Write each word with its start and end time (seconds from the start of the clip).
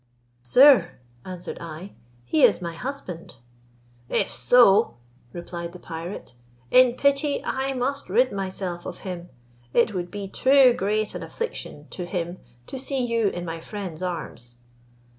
"Sir," 0.41 0.93
answered 1.25 1.59
I, 1.61 1.93
"he 2.25 2.41
is 2.41 2.59
my 2.59 2.73
husband." 2.73 3.35
"If 4.09 4.33
so," 4.33 4.95
replied 5.31 5.73
the 5.73 5.79
pirate, 5.79 6.33
"in 6.71 6.93
pity 6.93 7.39
I 7.45 7.73
must 7.75 8.09
rid 8.09 8.31
myself 8.31 8.87
of 8.87 9.01
him: 9.01 9.29
it 9.75 9.93
would 9.93 10.09
be 10.09 10.27
too 10.27 10.73
great 10.73 11.13
an 11.13 11.21
affliction 11.21 11.85
to 11.91 12.07
him 12.07 12.39
to 12.65 12.79
see 12.79 13.05
you 13.05 13.27
in 13.27 13.45
my 13.45 13.59
friend's 13.59 14.01
arms." 14.01 14.55